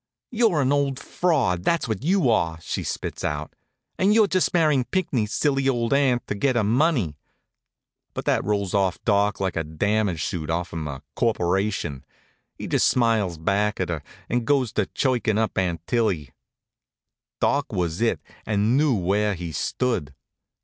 [0.31, 3.53] "You're an old fraud, that's what you are!" she spits out.
[3.99, 7.19] "And you're just marrying Pinckney's silly old aunt to get her money."
[8.15, 12.03] But that rolls off Doc like a damage suit off'm a corporation.
[12.57, 16.31] He just smiles back at her, and goes to chirkin' up Aunt Tillie.
[17.39, 20.15] Doc was it, and knew where he stood.